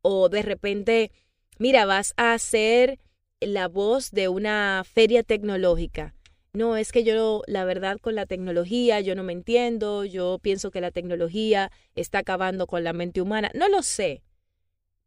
O 0.01 0.29
de 0.29 0.41
repente, 0.41 1.12
mira, 1.58 1.86
vas 1.86 2.13
a 2.15 2.34
hacer 2.34 3.00
la 3.41 3.68
voz 3.68 4.12
de 4.12 4.29
una 4.29 4.84
feria 4.86 5.24
tecnológica. 5.24 6.15
No, 6.53 6.77
es 6.77 6.94
que 6.94 7.03
yo, 7.03 7.44
la 7.46 7.65
verdad, 7.65 7.98
con 8.00 8.15
la 8.15 8.25
tecnología, 8.25 9.01
yo 9.01 9.15
no 9.15 9.24
me 9.24 9.34
entiendo, 9.34 10.06
yo 10.06 10.39
pienso 10.41 10.72
que 10.72 10.79
la 10.79 10.91
tecnología 10.91 11.72
está 11.94 12.20
acabando 12.20 12.68
con 12.68 12.86
la 12.86 12.94
mente 12.94 13.22
humana. 13.22 13.51
No 13.53 13.68
lo 13.68 13.84
sé. 13.84 14.24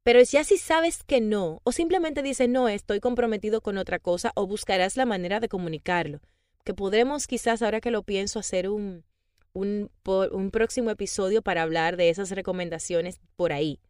Pero 0.02 0.20
ya 0.22 0.42
si 0.44 0.58
sabes 0.58 1.04
que 1.04 1.20
no, 1.20 1.60
o 1.64 1.72
simplemente 1.72 2.22
dices, 2.22 2.48
no, 2.48 2.68
estoy 2.68 3.00
comprometido 3.00 3.60
con 3.60 3.78
otra 3.78 3.98
cosa, 3.98 4.32
o 4.34 4.46
buscarás 4.46 4.96
la 4.96 5.06
manera 5.06 5.38
de 5.38 5.48
comunicarlo. 5.48 6.20
Que 6.64 6.74
podremos 6.74 7.26
quizás, 7.26 7.62
ahora 7.62 7.80
que 7.80 7.90
lo 7.90 8.02
pienso, 8.02 8.38
hacer 8.38 8.68
un, 8.68 9.04
un, 9.52 9.90
un 10.04 10.50
próximo 10.50 10.90
episodio 10.90 11.42
para 11.42 11.62
hablar 11.62 11.96
de 11.96 12.08
esas 12.08 12.30
recomendaciones 12.30 13.20
por 13.36 13.52
ahí. 13.52 13.80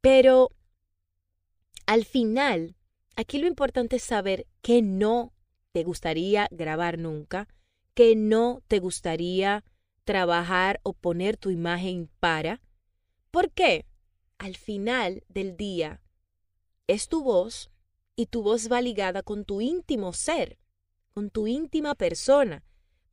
Pero 0.00 0.50
al 1.86 2.04
final, 2.04 2.74
aquí 3.16 3.38
lo 3.38 3.46
importante 3.46 3.96
es 3.96 4.02
saber 4.02 4.46
que 4.60 4.82
no 4.82 5.32
te 5.72 5.84
gustaría 5.84 6.48
grabar 6.50 6.98
nunca, 6.98 7.48
que 7.94 8.14
no 8.14 8.62
te 8.68 8.78
gustaría 8.78 9.64
trabajar 10.04 10.80
o 10.82 10.92
poner 10.92 11.36
tu 11.36 11.50
imagen 11.50 12.10
para. 12.20 12.60
¿Por 13.30 13.50
qué? 13.50 13.86
Al 14.42 14.56
final 14.56 15.22
del 15.28 15.56
día 15.56 16.02
es 16.88 17.06
tu 17.06 17.22
voz 17.22 17.70
y 18.16 18.26
tu 18.26 18.42
voz 18.42 18.72
va 18.72 18.82
ligada 18.82 19.22
con 19.22 19.44
tu 19.44 19.60
íntimo 19.60 20.12
ser, 20.12 20.58
con 21.14 21.30
tu 21.30 21.46
íntima 21.46 21.94
persona, 21.94 22.64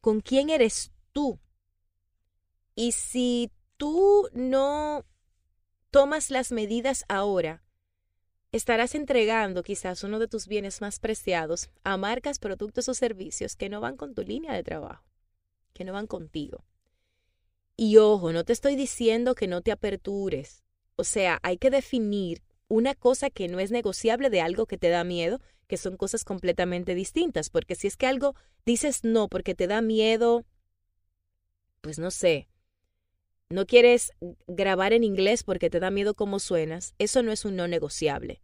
con 0.02 0.22
quién 0.22 0.50
eres 0.50 0.92
tú. 1.12 1.40
Y 2.74 2.94
si 2.94 3.52
tú 3.78 4.28
no 4.34 5.06
tomas 5.92 6.32
las 6.32 6.52
medidas 6.52 7.06
ahora, 7.08 7.64
estarás 8.52 8.96
entregando 8.96 9.62
quizás 9.62 10.04
uno 10.04 10.18
de 10.18 10.28
tus 10.28 10.48
bienes 10.48 10.82
más 10.82 10.98
preciados 10.98 11.70
a 11.84 11.96
marcas, 11.98 12.40
productos 12.40 12.90
o 12.90 12.96
servicios 12.96 13.56
que 13.56 13.70
no 13.70 13.82
van 13.82 13.98
con 13.98 14.16
tu 14.16 14.24
línea 14.24 14.54
de 14.54 14.64
trabajo, 14.64 15.06
que 15.74 15.84
no 15.84 15.94
van 15.94 16.08
contigo. 16.08 16.66
Y 17.78 17.98
ojo, 17.98 18.34
no 18.34 18.44
te 18.46 18.54
estoy 18.54 18.76
diciendo 18.76 19.36
que 19.36 19.46
no 19.46 19.62
te 19.62 19.72
apertures. 19.72 20.64
O 21.00 21.06
sea, 21.06 21.39
hay 21.44 21.58
que 21.58 21.70
definir 21.70 22.41
una 22.68 22.94
cosa 22.94 23.29
que 23.29 23.48
no 23.48 23.62
es 23.62 23.72
negociable 23.72 24.29
de 24.29 24.41
algo 24.41 24.65
que 24.65 24.77
te 24.77 24.89
da 24.89 25.06
miedo, 25.06 25.39
que 25.68 25.77
son 25.77 25.96
cosas 25.96 26.25
completamente 26.25 26.94
distintas, 26.94 27.50
porque 27.50 27.75
si 27.75 27.88
es 27.88 27.96
que 27.96 28.06
algo 28.06 28.36
dices 28.65 29.06
no 29.06 29.29
porque 29.29 29.56
te 29.56 29.68
da 29.68 29.79
miedo 29.79 30.44
pues 31.79 32.00
no 32.00 32.12
sé, 32.12 32.50
no 33.48 33.65
quieres 33.65 34.12
grabar 34.46 34.91
en 34.91 35.06
inglés 35.06 35.44
porque 35.44 35.70
te 35.70 35.79
da 35.79 35.89
miedo 35.89 36.15
cómo 36.15 36.38
suenas, 36.39 36.96
eso 37.00 37.24
no 37.24 37.32
es 37.32 37.46
un 37.46 37.56
no 37.56 37.70
negociable. 37.70 38.41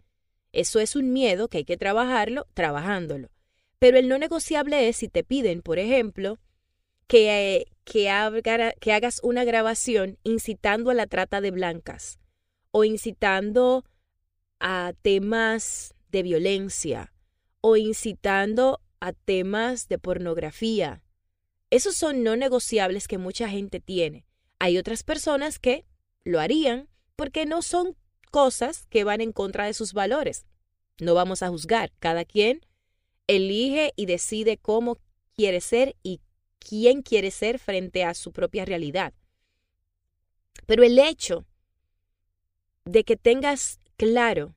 Eso 0.53 0.79
es 0.79 0.95
un 0.95 1.11
miedo 1.11 1.49
que 1.49 1.57
hay 1.57 1.65
que 1.65 1.75
trabajarlo 1.75 2.47
trabajándolo. 2.53 3.31
Pero 3.79 3.97
el 3.97 4.07
no 4.07 4.17
negociable 4.17 4.87
es 4.87 4.95
si 4.95 5.09
te 5.09 5.25
piden, 5.25 5.61
por 5.61 5.77
ejemplo, 5.77 6.39
que, 7.07 7.65
que, 7.83 8.09
que 8.79 8.93
hagas 8.93 9.19
una 9.23 9.43
grabación 9.43 10.17
incitando 10.23 10.89
a 10.91 10.93
la 10.93 11.07
trata 11.07 11.41
de 11.41 11.51
blancas 11.51 12.17
o 12.75 12.83
incitando 12.83 13.85
a 14.59 14.93
temas 15.01 15.93
de 16.11 16.23
violencia 16.23 17.13
o 17.61 17.77
incitando 17.77 18.81
a 18.99 19.13
temas 19.13 19.87
de 19.87 19.97
pornografía 19.97 21.01
esos 21.75 21.95
son 21.95 22.23
no 22.23 22.35
negociables 22.35 23.07
que 23.07 23.17
mucha 23.17 23.49
gente 23.49 23.81
tiene. 23.81 24.25
Hay 24.59 24.77
otras 24.77 25.03
personas 25.03 25.59
que 25.59 25.85
lo 26.23 26.39
harían 26.39 26.87
porque 27.15 27.45
no 27.45 27.61
son 27.61 27.97
cosas 28.31 28.85
que 28.87 29.03
van 29.03 29.21
en 29.21 29.31
contra 29.31 29.65
de 29.65 29.73
sus 29.73 29.93
valores. 29.93 30.45
No 30.99 31.13
vamos 31.13 31.43
a 31.43 31.49
juzgar. 31.49 31.91
Cada 31.99 32.23
quien 32.23 32.61
elige 33.27 33.91
y 33.95 34.05
decide 34.05 34.57
cómo 34.57 34.99
quiere 35.35 35.59
ser 35.59 35.95
y 36.03 36.21
quién 36.59 37.01
quiere 37.01 37.31
ser 37.31 37.59
frente 37.59 38.03
a 38.03 38.13
su 38.13 38.31
propia 38.31 38.63
realidad. 38.63 39.13
Pero 40.65 40.83
el 40.83 40.97
hecho 40.97 41.45
de 42.85 43.03
que 43.03 43.17
tengas 43.17 43.79
claro 43.97 44.55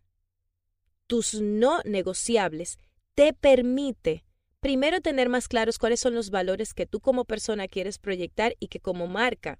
tus 1.07 1.35
no 1.41 1.81
negociables 1.85 2.79
te 3.15 3.33
permite 3.33 4.25
primero 4.61 5.01
tener 5.01 5.29
más 5.29 5.49
claros 5.49 5.79
cuáles 5.79 6.01
son 6.01 6.15
los 6.15 6.31
valores 6.31 6.75
que 6.75 6.87
tú 6.87 7.01
como 7.01 7.25
persona 7.25 7.69
quieres 7.69 7.99
proyectar 7.99 8.55
y 8.61 8.69
que 8.69 8.81
como 8.81 9.07
marca 9.07 9.59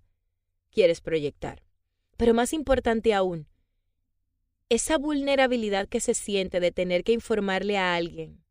quieres 0.71 1.01
proyectar. 1.01 1.63
Pero 2.17 2.35
más 2.35 2.53
importante 2.53 3.15
aún, 3.15 3.47
esa 4.69 4.99
vulnerabilidad 4.99 5.89
que 5.89 6.01
se 6.01 6.15
siente 6.15 6.61
de 6.61 6.73
tener 6.73 7.05
que 7.05 7.13
informarle 7.13 7.79
a 7.79 7.95
alguien. 7.95 8.45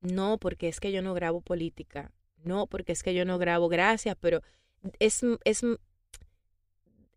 No, 0.00 0.38
porque 0.38 0.68
es 0.68 0.80
que 0.80 0.92
yo 0.92 1.02
no 1.02 1.14
grabo 1.14 1.40
política. 1.40 2.10
No, 2.42 2.66
porque 2.66 2.92
es 2.92 3.02
que 3.02 3.14
yo 3.14 3.24
no 3.24 3.38
grabo 3.38 3.68
gracias, 3.68 4.16
pero 4.20 4.42
es, 4.98 5.22
es, 5.44 5.62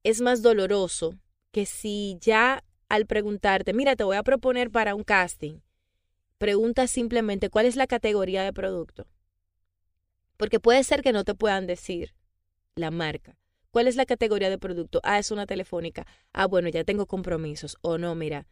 es 0.10 0.22
más 0.22 0.42
doloroso 0.42 1.16
que 1.52 1.66
si 1.66 2.18
ya 2.22 2.64
al 2.90 3.06
preguntarte, 3.06 3.74
mira, 3.74 3.96
te 3.96 4.04
voy 4.04 4.18
a 4.18 4.24
proponer 4.24 4.72
para 4.72 4.96
un 4.96 5.04
casting 5.04 5.60
pregunta 6.38 6.88
simplemente 6.88 7.50
cuál 7.50 7.66
es 7.66 7.76
la 7.76 7.88
categoría 7.88 8.44
de 8.44 8.54
producto. 8.54 9.08
Porque 10.38 10.60
puede 10.60 10.84
ser 10.84 11.02
que 11.02 11.12
no 11.12 11.24
te 11.24 11.34
puedan 11.34 11.66
decir 11.66 12.14
la 12.76 12.92
marca. 12.92 13.38
¿Cuál 13.72 13.88
es 13.88 13.96
la 13.96 14.06
categoría 14.06 14.50
de 14.50 14.58
producto? 14.58 15.00
Ah, 15.04 15.20
es 15.20 15.32
una 15.32 15.46
telefónica. 15.46 16.06
Ah, 16.32 16.46
bueno, 16.46 16.70
ya 16.70 16.84
tengo 16.84 17.06
compromisos. 17.08 17.78
O 17.82 17.98
no, 17.98 18.14
mira, 18.16 18.48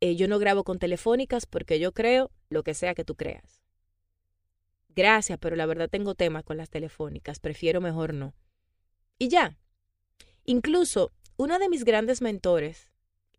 eh, 0.00 0.16
yo 0.16 0.28
no 0.28 0.38
grabo 0.38 0.64
con 0.64 0.78
telefónicas 0.78 1.46
porque 1.46 1.78
yo 1.78 1.92
creo 1.92 2.30
lo 2.50 2.62
que 2.62 2.74
sea 2.74 2.94
que 2.94 3.04
tú 3.04 3.14
creas. 3.14 3.62
Gracias, 4.88 5.38
pero 5.38 5.54
la 5.54 5.66
verdad 5.66 5.88
tengo 5.88 6.16
temas 6.16 6.42
con 6.42 6.56
las 6.56 6.70
telefónicas. 6.70 7.38
Prefiero 7.38 7.80
mejor 7.80 8.14
no. 8.14 8.34
Y 9.16 9.28
ya. 9.28 9.56
Incluso 10.48 11.12
uno 11.36 11.58
de 11.58 11.68
mis 11.68 11.84
grandes 11.84 12.22
mentores 12.22 12.90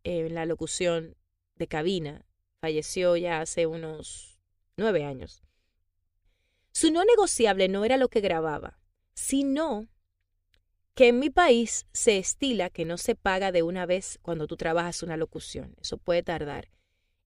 en 0.04 0.36
la 0.36 0.46
locución 0.46 1.16
de 1.56 1.66
cabina 1.66 2.24
falleció 2.62 3.18
ya 3.18 3.42
hace 3.42 3.66
unos 3.66 4.40
nueve 4.78 5.04
años. 5.04 5.42
Su 6.72 6.92
no 6.92 7.04
negociable 7.04 7.68
no 7.68 7.84
era 7.84 7.98
lo 7.98 8.10
que 8.10 8.22
grababa, 8.22 8.78
sino 9.16 9.88
que 10.94 11.08
en 11.08 11.18
mi 11.18 11.32
país 11.32 11.88
se 11.94 12.20
estila 12.20 12.70
que 12.70 12.86
no 12.86 13.00
se 13.00 13.16
paga 13.16 13.52
de 13.52 13.64
una 13.64 13.88
vez 13.88 14.20
cuando 14.22 14.46
tú 14.46 14.56
trabajas 14.56 15.02
una 15.02 15.18
locución. 15.18 15.76
Eso 15.82 15.98
puede 15.98 16.22
tardar. 16.22 16.70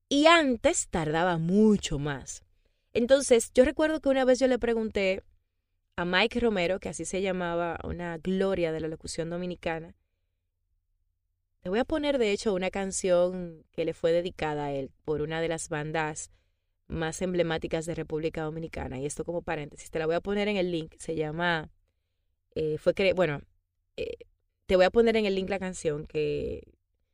Y 0.08 0.28
antes 0.28 0.88
tardaba 0.88 1.38
mucho 1.38 2.00
más. 2.00 2.46
Entonces, 2.94 3.52
yo 3.54 3.66
recuerdo 3.66 4.00
que 4.00 4.08
una 4.08 4.24
vez 4.24 4.40
yo 4.40 4.48
le 4.48 4.60
pregunté 4.60 5.24
a 5.96 6.06
Mike 6.06 6.40
Romero, 6.40 6.80
que 6.80 6.90
así 6.90 7.06
se 7.06 7.22
llamaba, 7.22 7.80
una 7.84 8.18
gloria 8.18 8.72
de 8.72 8.80
la 8.80 8.88
locución 8.88 9.30
dominicana. 9.30 9.96
Le 11.64 11.70
voy 11.70 11.80
a 11.80 11.86
poner, 11.86 12.18
de 12.18 12.32
hecho, 12.32 12.54
una 12.54 12.72
canción 12.72 13.64
que 13.72 13.86
le 13.86 13.94
fue 13.94 14.12
dedicada 14.12 14.66
a 14.66 14.72
él 14.74 14.92
por 15.06 15.22
una 15.22 15.40
de 15.40 15.48
las 15.48 15.70
bandas 15.70 16.32
más 16.88 17.22
emblemáticas 17.22 17.86
de 17.86 17.96
República 17.96 18.44
Dominicana. 18.44 19.00
Y 19.00 19.06
esto 19.06 19.24
como 19.24 19.42
paréntesis, 19.42 19.90
te 19.90 20.00
la 20.00 20.06
voy 20.06 20.16
a 20.16 20.22
poner 20.22 20.48
en 20.48 20.58
el 20.58 20.72
link. 20.72 20.96
Se 20.98 21.16
llama, 21.16 21.70
eh, 22.56 22.78
fue 22.78 22.94
bueno, 23.16 23.42
eh, 23.96 24.18
te 24.66 24.76
voy 24.76 24.86
a 24.86 24.92
poner 24.92 25.16
en 25.16 25.26
el 25.26 25.36
link 25.36 25.50
la 25.50 25.60
canción 25.60 26.06
que, 26.06 26.74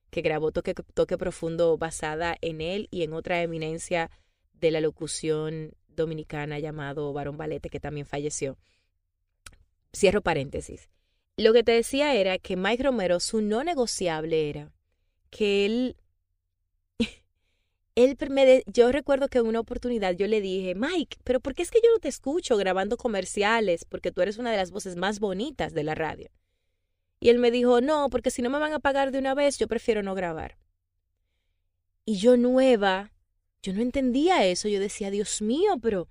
que 0.10 0.22
grabó 0.22 0.52
Toque, 0.52 0.74
Toque 0.74 1.18
Profundo 1.18 1.78
basada 1.78 2.36
en 2.42 2.62
él 2.62 2.88
y 2.92 3.04
en 3.04 3.14
otra 3.14 3.42
eminencia 3.42 4.10
de 4.54 4.72
la 4.72 4.82
locución 4.82 5.76
dominicana 6.00 6.58
llamado 6.60 7.14
Barón 7.14 7.38
Valete, 7.38 7.70
que 7.70 7.80
también 7.80 8.08
falleció. 8.08 8.58
Cierro 9.96 10.22
paréntesis. 10.22 10.90
Lo 11.38 11.54
que 11.54 11.64
te 11.64 11.72
decía 11.72 12.16
era 12.16 12.38
que 12.38 12.58
Mike 12.58 12.84
Romero, 12.84 13.20
su 13.20 13.42
no 13.42 13.64
negociable 13.64 14.50
era 14.50 14.72
que 15.30 15.66
él, 15.66 15.96
él 17.96 18.18
me 18.30 18.64
yo 18.68 18.92
recuerdo 18.92 19.30
que 19.30 19.38
en 19.38 19.48
una 19.48 19.60
oportunidad 19.60 20.16
yo 20.16 20.28
le 20.28 20.42
dije, 20.42 20.76
Mike, 20.76 21.18
pero 21.24 21.40
¿por 21.40 21.54
qué 21.54 21.62
es 21.62 21.72
que 21.72 21.82
yo 21.84 21.90
no 21.94 22.00
te 22.00 22.10
escucho 22.10 22.58
grabando 22.58 22.98
comerciales? 22.98 23.86
Porque 23.86 24.12
tú 24.12 24.22
eres 24.22 24.38
una 24.38 24.52
de 24.52 24.58
las 24.58 24.72
voces 24.72 24.96
más 24.96 25.20
bonitas 25.20 25.74
de 25.74 25.84
la 25.84 25.96
radio. 25.96 26.30
Y 27.20 27.30
él 27.30 27.40
me 27.40 27.52
dijo, 27.52 27.82
no, 27.82 28.10
porque 28.10 28.32
si 28.32 28.42
no 28.42 28.50
me 28.50 28.60
van 28.60 28.74
a 28.74 28.80
pagar 28.80 29.12
de 29.12 29.20
una 29.20 29.34
vez, 29.34 29.58
yo 29.58 29.68
prefiero 29.68 30.04
no 30.04 30.16
grabar. 30.16 30.58
Y 32.06 32.18
yo 32.18 32.38
nueva, 32.38 33.12
yo 33.62 33.74
no 33.74 33.82
entendía 33.82 34.46
eso. 34.46 34.68
Yo 34.68 34.80
decía, 34.80 35.12
Dios 35.12 35.42
mío, 35.42 35.78
pero 35.82 36.10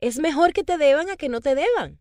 es 0.00 0.18
mejor 0.18 0.52
que 0.52 0.64
te 0.64 0.78
deban 0.78 1.10
a 1.10 1.16
que 1.16 1.28
no 1.28 1.40
te 1.40 1.54
deban. 1.54 2.00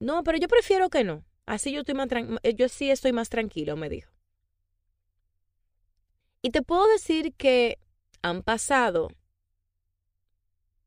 No, 0.00 0.22
pero 0.22 0.38
yo 0.38 0.48
prefiero 0.48 0.90
que 0.90 1.04
no. 1.04 1.24
Así 1.46 1.72
yo 1.72 1.80
estoy 1.80 1.94
más 1.94 2.08
yo 2.56 2.68
sí 2.68 2.90
estoy 2.90 3.12
más 3.12 3.30
tranquilo, 3.30 3.76
me 3.76 3.88
dijo. 3.88 4.12
Y 6.42 6.50
te 6.50 6.62
puedo 6.62 6.86
decir 6.88 7.34
que 7.34 7.78
han 8.22 8.42
pasado 8.42 9.08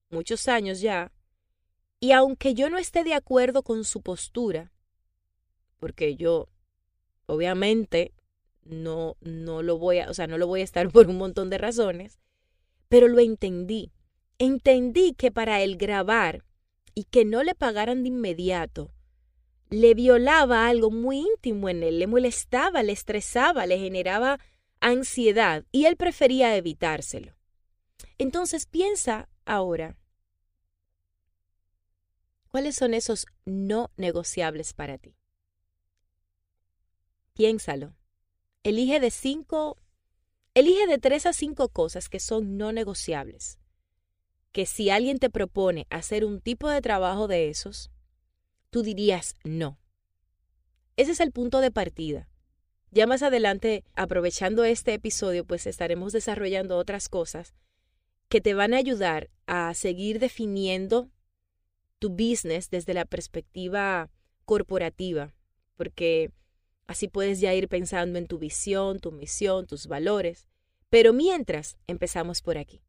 muchos 0.09 0.47
años 0.47 0.81
ya, 0.81 1.11
y 1.99 2.11
aunque 2.11 2.53
yo 2.53 2.69
no 2.69 2.77
esté 2.77 3.03
de 3.03 3.13
acuerdo 3.13 3.63
con 3.63 3.83
su 3.83 4.01
postura, 4.01 4.71
porque 5.79 6.15
yo 6.15 6.49
obviamente 7.25 8.13
no 8.63 9.17
no 9.21 9.63
lo 9.63 9.77
voy 9.77 9.99
a, 9.99 10.09
o 10.09 10.13
sea, 10.13 10.27
no 10.27 10.37
lo 10.37 10.47
voy 10.47 10.61
a 10.61 10.65
estar 10.65 10.89
por 10.91 11.07
un 11.09 11.17
montón 11.17 11.49
de 11.49 11.57
razones, 11.57 12.20
pero 12.91 13.07
lo 13.07 13.21
entendí. 13.21 13.93
Entendí 14.37 15.13
que 15.13 15.31
para 15.31 15.61
él 15.61 15.77
grabar 15.77 16.43
y 16.93 17.05
que 17.05 17.23
no 17.23 17.41
le 17.41 17.55
pagaran 17.55 18.03
de 18.03 18.09
inmediato, 18.09 18.91
le 19.69 19.93
violaba 19.93 20.67
algo 20.67 20.91
muy 20.91 21.19
íntimo 21.19 21.69
en 21.69 21.83
él, 21.83 21.99
le 21.99 22.07
molestaba, 22.07 22.83
le 22.83 22.91
estresaba, 22.91 23.65
le 23.65 23.79
generaba 23.79 24.41
ansiedad 24.81 25.63
y 25.71 25.85
él 25.85 25.95
prefería 25.95 26.57
evitárselo. 26.57 27.33
Entonces 28.17 28.65
piensa 28.65 29.29
ahora, 29.45 29.95
¿cuáles 32.49 32.75
son 32.75 32.93
esos 32.93 33.25
no 33.45 33.89
negociables 33.95 34.73
para 34.73 34.97
ti? 34.97 35.15
Piénsalo. 37.35 37.95
Elige 38.63 38.99
de 38.99 39.11
cinco 39.11 39.77
Elige 40.53 40.85
de 40.85 40.97
tres 40.97 41.25
a 41.25 41.31
cinco 41.31 41.69
cosas 41.69 42.09
que 42.09 42.19
son 42.19 42.57
no 42.57 42.73
negociables. 42.73 43.57
Que 44.51 44.65
si 44.65 44.89
alguien 44.89 45.17
te 45.17 45.29
propone 45.29 45.87
hacer 45.89 46.25
un 46.25 46.41
tipo 46.41 46.69
de 46.69 46.81
trabajo 46.81 47.29
de 47.29 47.47
esos, 47.47 47.89
tú 48.69 48.83
dirías 48.83 49.35
no. 49.45 49.79
Ese 50.97 51.11
es 51.11 51.21
el 51.21 51.31
punto 51.31 51.61
de 51.61 51.71
partida. 51.71 52.27
Ya 52.91 53.07
más 53.07 53.23
adelante, 53.23 53.85
aprovechando 53.95 54.65
este 54.65 54.93
episodio, 54.93 55.45
pues 55.45 55.65
estaremos 55.67 56.11
desarrollando 56.11 56.77
otras 56.77 57.07
cosas 57.07 57.53
que 58.27 58.41
te 58.41 58.53
van 58.53 58.73
a 58.73 58.77
ayudar 58.77 59.29
a 59.45 59.73
seguir 59.73 60.19
definiendo 60.19 61.09
tu 61.99 62.09
business 62.09 62.69
desde 62.69 62.93
la 62.93 63.05
perspectiva 63.05 64.09
corporativa, 64.43 65.33
porque 65.77 66.31
Así 66.91 67.07
puedes 67.07 67.39
ya 67.39 67.53
ir 67.53 67.69
pensando 67.69 68.19
en 68.19 68.27
tu 68.27 68.37
visión, 68.37 68.99
tu 68.99 69.13
misión, 69.13 69.65
tus 69.65 69.87
valores. 69.87 70.49
Pero 70.89 71.13
mientras, 71.13 71.77
empezamos 71.87 72.41
por 72.41 72.57
aquí. 72.57 72.83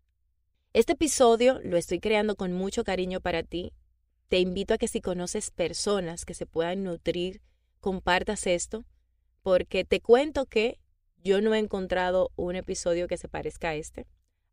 Este 0.72 0.94
episodio 0.94 1.60
lo 1.62 1.76
estoy 1.76 2.00
creando 2.00 2.34
con 2.34 2.52
mucho 2.52 2.82
cariño 2.82 3.20
para 3.20 3.44
ti. 3.44 3.72
Te 4.26 4.40
invito 4.40 4.74
a 4.74 4.78
que 4.78 4.88
si 4.88 5.00
conoces 5.00 5.52
personas 5.52 6.24
que 6.24 6.34
se 6.34 6.46
puedan 6.46 6.82
nutrir, 6.82 7.42
compartas 7.78 8.48
esto, 8.48 8.84
porque 9.40 9.84
te 9.84 10.00
cuento 10.00 10.46
que 10.46 10.80
yo 11.22 11.40
no 11.40 11.54
he 11.54 11.60
encontrado 11.60 12.32
un 12.34 12.56
episodio 12.56 13.06
que 13.06 13.18
se 13.18 13.28
parezca 13.28 13.68
a 13.68 13.76
este. 13.76 14.08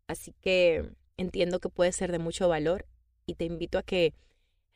Así 0.06 0.36
que 0.42 0.92
entiendo 1.18 1.60
que 1.60 1.70
puede 1.70 1.92
ser 1.92 2.12
de 2.12 2.20
mucho 2.20 2.48
valor 2.50 2.86
y 3.26 3.34
te 3.34 3.46
invito 3.46 3.80
a 3.80 3.84
que 3.84 4.14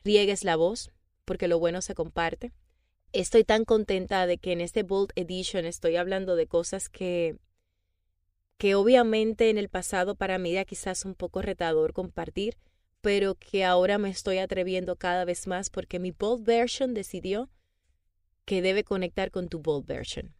riegues 0.02 0.42
la 0.42 0.56
voz, 0.56 0.90
porque 1.24 1.46
lo 1.46 1.60
bueno 1.60 1.80
se 1.80 1.94
comparte 1.94 2.52
estoy 3.14 3.44
tan 3.44 3.64
contenta 3.64 4.26
de 4.26 4.38
que 4.38 4.52
en 4.52 4.60
este 4.60 4.82
Bold 4.82 5.10
Edition 5.14 5.64
estoy 5.64 5.96
hablando 5.96 6.36
de 6.36 6.46
cosas 6.46 6.88
que, 6.88 7.36
que 8.58 8.74
obviamente 8.74 9.50
en 9.50 9.58
el 9.58 9.68
pasado 9.68 10.16
para 10.16 10.38
mí 10.38 10.52
era 10.52 10.64
quizás 10.64 11.04
un 11.04 11.14
poco 11.14 11.40
retador 11.40 11.92
compartir, 11.92 12.58
pero 13.00 13.36
que 13.36 13.64
ahora 13.64 13.98
me 13.98 14.10
estoy 14.10 14.38
atreviendo 14.38 14.96
cada 14.96 15.24
vez 15.24 15.46
más 15.46 15.70
porque 15.70 15.98
mi 15.98 16.10
Bold 16.10 16.44
Version 16.44 16.92
decidió 16.92 17.48
que 18.44 18.62
debe 18.62 18.84
conectar 18.84 19.30
con 19.30 19.48
tu 19.48 19.60
Bold 19.60 19.86
Version. 19.86 20.34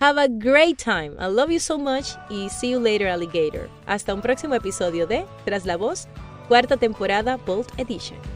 Have 0.00 0.18
a 0.20 0.28
great 0.28 0.78
time. 0.78 1.16
I 1.18 1.28
love 1.28 1.50
you 1.50 1.60
so 1.60 1.78
much 1.78 2.16
y 2.28 2.48
see 2.50 2.70
you 2.70 2.80
later, 2.80 3.08
alligator. 3.08 3.68
Hasta 3.86 4.14
un 4.14 4.20
próximo 4.20 4.54
episodio 4.54 5.06
de 5.06 5.24
Tras 5.44 5.64
la 5.64 5.76
Voz, 5.76 6.08
cuarta 6.48 6.76
temporada 6.76 7.36
Bold 7.36 7.66
Edition. 7.78 8.35